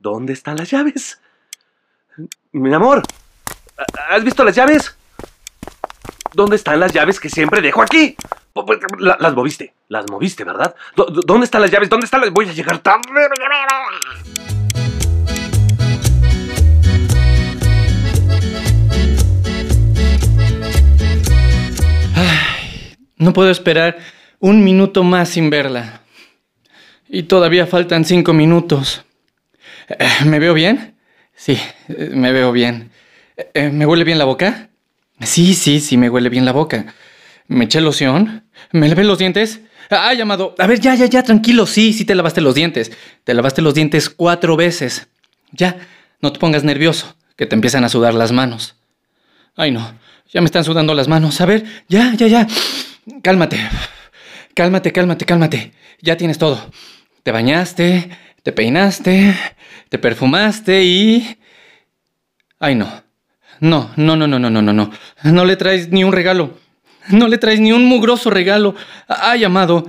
[0.00, 1.20] ¿Dónde están las llaves?
[2.52, 3.02] Mi amor,
[4.08, 4.96] ¿has visto las llaves?
[6.32, 8.16] ¿Dónde están las llaves que siempre dejo aquí?
[8.98, 10.74] La- Las moviste, las moviste, ¿verdad?
[10.96, 11.88] ¿Dó- dó- ¿Dónde están las llaves?
[11.90, 12.30] ¿Dónde están las...?
[12.30, 13.02] Voy a llegar tarde.
[23.16, 23.98] No puedo esperar
[24.38, 26.00] un minuto más sin verla.
[27.08, 29.04] Y todavía faltan cinco minutos.
[29.90, 30.94] Eh, ¿Me veo bien?
[31.34, 31.58] Sí,
[31.88, 32.90] eh, me veo bien.
[33.54, 34.68] Eh, ¿Me huele bien la boca?
[35.20, 36.94] Sí, sí, sí, me huele bien la boca.
[37.48, 38.44] ¿Me eché loción?
[38.72, 39.60] ¿Me lavé los dientes?
[39.90, 40.54] Ah, llamado.
[40.58, 41.66] A ver, ya, ya, ya, tranquilo.
[41.66, 42.92] Sí, sí te lavaste los dientes.
[43.24, 45.08] Te lavaste los dientes cuatro veces.
[45.50, 45.76] Ya,
[46.20, 48.76] no te pongas nervioso, que te empiezan a sudar las manos.
[49.56, 49.98] Ay, no,
[50.32, 51.40] ya me están sudando las manos.
[51.40, 52.46] A ver, ya, ya, ya.
[53.22, 53.58] Cálmate.
[54.54, 55.72] Cálmate, cálmate, cálmate.
[56.00, 56.70] Ya tienes todo.
[57.24, 58.10] Te bañaste,
[58.50, 59.32] te peinaste,
[59.90, 61.38] te perfumaste y...
[62.58, 62.90] Ay, no.
[63.60, 64.90] No, no, no, no, no, no, no, no.
[65.22, 66.58] No le traes ni un regalo.
[67.10, 68.74] No le traes ni un mugroso regalo.
[69.06, 69.86] Ay, amado.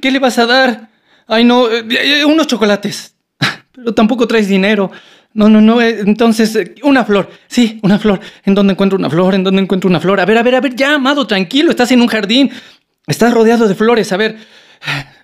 [0.00, 0.90] ¿Qué le vas a dar?
[1.26, 3.16] Ay, no, eh, eh, unos chocolates.
[3.72, 4.92] Pero tampoco traes dinero.
[5.32, 5.82] No, no, no.
[5.82, 7.28] eh, Entonces, una flor.
[7.48, 8.20] Sí, una flor.
[8.44, 9.34] ¿En dónde encuentro una flor?
[9.34, 10.20] ¿En dónde encuentro una flor?
[10.20, 11.70] A ver, a ver, a ver, ya, amado, tranquilo.
[11.70, 12.52] Estás en un jardín.
[13.08, 14.12] Estás rodeado de flores.
[14.12, 14.36] A ver.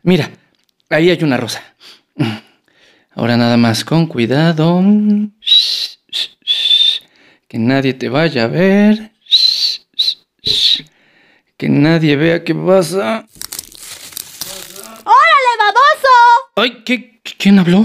[0.02, 0.28] Mira,
[0.88, 1.62] ahí hay una rosa.
[3.20, 4.80] Ahora nada más con cuidado.
[5.42, 5.98] Shh.
[7.46, 9.12] Que nadie te vaya a ver.
[9.28, 10.80] Shh.
[11.58, 13.26] Que nadie vea qué pasa.
[15.04, 16.16] ¡Órale, baboso!
[16.56, 17.80] Ay, ¿qué, ¿quién habló?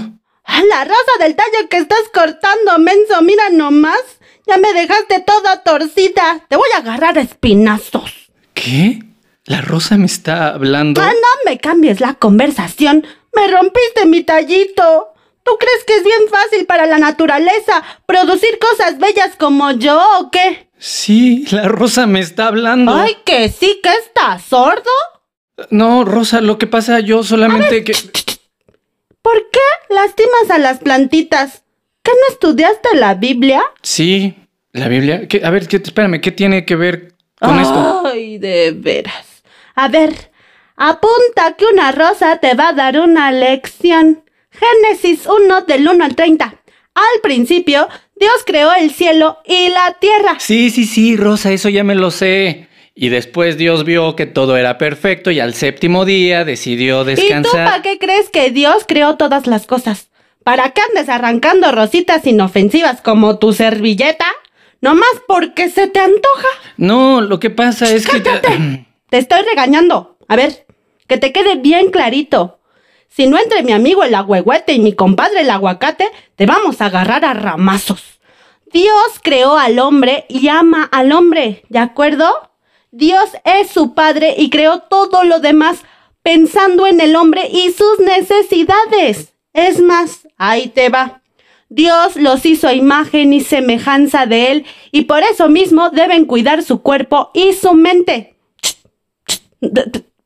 [0.47, 4.03] La rosa del tallo que estás cortando, menso, mira nomás.
[4.47, 6.45] Ya me dejaste toda torcida.
[6.47, 8.31] Te voy a agarrar a espinazos.
[8.53, 9.03] ¿Qué?
[9.43, 11.01] ¿La rosa me está hablando?
[11.01, 13.05] Ah, no me cambies la conversación.
[13.35, 15.11] Me rompiste mi tallito.
[15.45, 20.31] ¿Tú crees que es bien fácil para la naturaleza producir cosas bellas como yo o
[20.31, 20.69] qué?
[20.79, 22.95] Sí, la rosa me está hablando.
[22.95, 24.89] Ay, que sí, que estás sordo.
[25.69, 27.93] No, Rosa, lo que pasa yo solamente que...
[29.21, 31.63] ¿Por qué lastimas a las plantitas?
[32.01, 33.63] ¿Que no estudiaste la Biblia?
[33.83, 34.35] Sí,
[34.73, 35.27] la Biblia.
[35.27, 35.45] ¿Qué?
[35.45, 38.03] A ver, ¿qué, espérame, ¿qué tiene que ver con esto?
[38.05, 39.43] Ay, de veras.
[39.75, 40.31] A ver,
[40.75, 44.24] apunta que una rosa te va a dar una lección.
[44.59, 46.45] Génesis 1 del 1 al 30.
[46.95, 50.35] Al principio, Dios creó el cielo y la tierra.
[50.39, 52.67] Sí, sí, sí, Rosa, eso ya me lo sé.
[52.95, 57.21] Y después Dios vio que todo era perfecto y al séptimo día decidió ¿Y tú
[57.21, 57.65] descansar.
[57.65, 60.09] para qué crees que Dios creó todas las cosas?
[60.45, 64.27] ¿Para qué andes arrancando rositas inofensivas como tu servilleta?
[64.79, 66.47] Nomás porque se te antoja.
[66.77, 68.21] No, lo que pasa es que...
[69.09, 70.17] Te estoy regañando.
[70.27, 70.65] A ver,
[71.07, 72.54] que te quede bien clarito.
[73.15, 76.87] Si no entre mi amigo el agüehuete y mi compadre el aguacate, te vamos a
[76.87, 78.19] agarrar a ramazos.
[78.73, 82.29] Dios creó al hombre y ama al hombre, ¿de acuerdo?
[82.91, 85.79] Dios es su padre y creó todo lo demás
[86.23, 89.33] pensando en el hombre y sus necesidades.
[89.53, 91.21] Es más, ahí te va.
[91.69, 96.81] Dios los hizo imagen y semejanza de Él y por eso mismo deben cuidar su
[96.81, 98.35] cuerpo y su mente.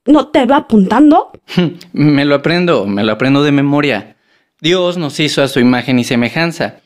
[0.09, 1.31] ¿T- t- ¿No te va apuntando?
[1.93, 4.15] Me lo aprendo, me lo aprendo de memoria.
[4.61, 6.81] Dios nos hizo a su imagen y semejanza.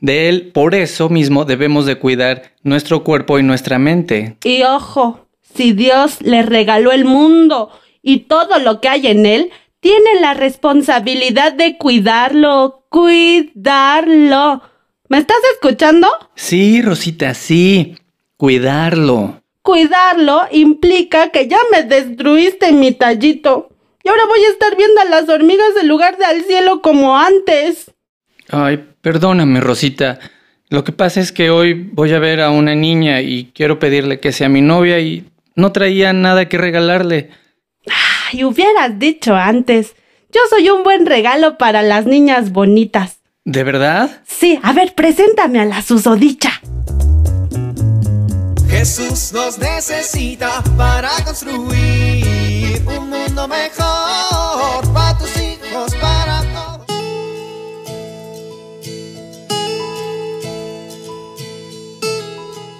[0.00, 4.36] De Él, por eso mismo, debemos de cuidar nuestro cuerpo y nuestra mente.
[4.44, 7.70] Y ojo, si Dios le regaló el mundo
[8.02, 14.62] y todo lo que hay en él, tiene la responsabilidad de cuidarlo, cuidarlo.
[15.08, 16.08] ¿Me estás escuchando?
[16.34, 17.96] Sí, Rosita, sí.
[18.36, 19.42] Cuidarlo.
[19.68, 23.68] Cuidarlo implica que ya me destruiste mi tallito.
[24.02, 27.18] Y ahora voy a estar viendo a las hormigas en lugar de al cielo como
[27.18, 27.92] antes.
[28.48, 30.20] Ay, perdóname, Rosita.
[30.70, 34.20] Lo que pasa es que hoy voy a ver a una niña y quiero pedirle
[34.20, 37.28] que sea mi novia y no traía nada que regalarle.
[38.32, 39.96] Ay, hubieras dicho antes.
[40.32, 43.18] Yo soy un buen regalo para las niñas bonitas.
[43.44, 44.22] ¿De verdad?
[44.26, 46.58] Sí, a ver, preséntame a la susodicha.
[48.78, 56.86] Jesús nos necesita para construir un mundo mejor para tus hijos, para todos.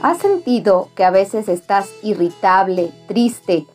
[0.01, 3.67] ¿Has sentido que a veces estás irritable, triste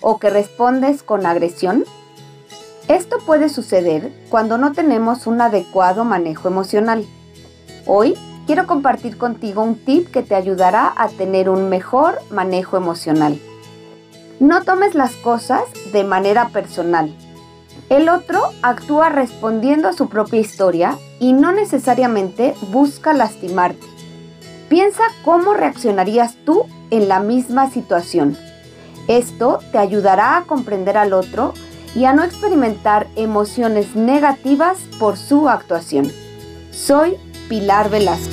[0.00, 1.84] o que respondes con agresión?
[2.86, 7.04] Esto puede suceder cuando no tenemos un adecuado manejo emocional.
[7.86, 8.14] Hoy
[8.46, 13.40] quiero compartir contigo un tip que te ayudará a tener un mejor manejo emocional.
[14.40, 15.62] No tomes las cosas
[15.92, 17.14] de manera personal.
[17.88, 23.86] El otro actúa respondiendo a su propia historia y no necesariamente busca lastimarte.
[24.68, 28.36] Piensa cómo reaccionarías tú en la misma situación.
[29.08, 31.52] Esto te ayudará a comprender al otro
[31.94, 36.10] y a no experimentar emociones negativas por su actuación.
[36.70, 37.16] Soy
[37.52, 38.32] Pilar Velasco.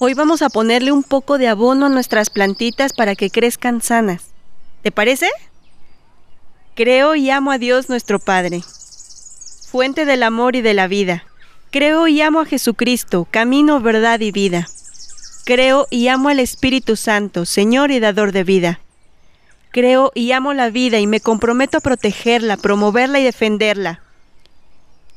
[0.00, 4.24] Hoy vamos a ponerle un poco de abono a nuestras plantitas para que crezcan sanas.
[4.82, 5.28] ¿Te parece?
[6.74, 8.60] Creo y amo a Dios nuestro Padre,
[9.68, 11.22] fuente del amor y de la vida.
[11.70, 14.66] Creo y amo a Jesucristo, camino, verdad y vida.
[15.50, 18.78] Creo y amo al Espíritu Santo, Señor y dador de vida.
[19.72, 24.00] Creo y amo la vida y me comprometo a protegerla, promoverla y defenderla.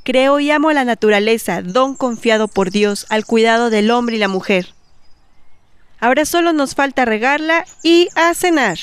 [0.01, 4.27] Creo y amo la naturaleza, don confiado por Dios al cuidado del hombre y la
[4.27, 4.73] mujer.
[5.99, 8.79] Ahora solo nos falta regarla y a cenar.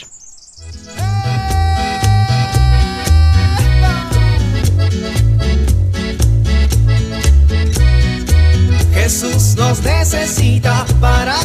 [9.10, 11.39] Jesús nos necesita para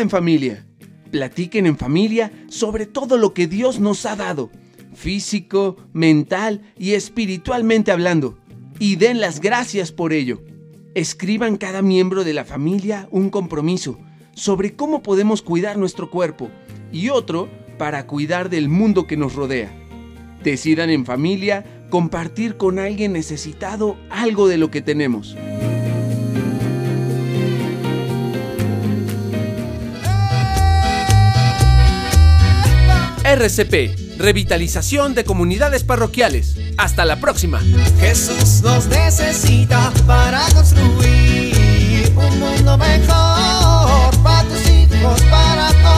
[0.00, 0.66] En familia.
[1.10, 4.50] Platiquen en familia sobre todo lo que Dios nos ha dado
[4.94, 8.38] físico, mental y espiritualmente hablando,
[8.78, 10.42] y den las gracias por ello.
[10.94, 13.98] Escriban cada miembro de la familia un compromiso
[14.34, 16.50] sobre cómo podemos cuidar nuestro cuerpo
[16.92, 17.48] y otro
[17.78, 19.72] para cuidar del mundo que nos rodea.
[20.42, 25.36] Decidan en familia compartir con alguien necesitado algo de lo que tenemos.
[33.30, 36.56] RCP revitalización de comunidades parroquiales.
[36.76, 37.60] Hasta la próxima.
[37.98, 45.89] Jesús nos necesita para construir un mundo mejor para tus hijos, para todos.